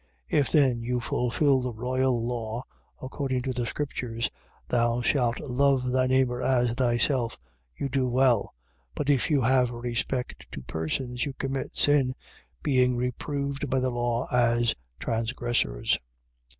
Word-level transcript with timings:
2:8. 0.31 0.39
If 0.39 0.51
then 0.51 0.79
you 0.79 0.99
fulfil 0.99 1.61
the 1.61 1.75
royal 1.75 2.25
law, 2.25 2.63
according 3.03 3.43
to 3.43 3.53
the 3.53 3.67
scriptures: 3.67 4.31
Thou 4.67 5.01
shalt 5.03 5.39
love 5.39 5.91
thy 5.91 6.07
neighbour 6.07 6.41
as 6.41 6.73
thyself; 6.73 7.37
you 7.77 7.87
do 7.87 8.09
well. 8.09 8.51
2:9. 8.95 8.95
But 8.95 9.09
if 9.11 9.29
you 9.29 9.41
have 9.41 9.69
respect 9.69 10.47
to 10.53 10.63
persons, 10.63 11.23
you 11.25 11.33
commit 11.33 11.77
sin, 11.77 12.15
being 12.63 12.95
reproved 12.95 13.69
by 13.69 13.77
the 13.79 13.91
law 13.91 14.27
as 14.31 14.73
transgressors. 14.99 15.99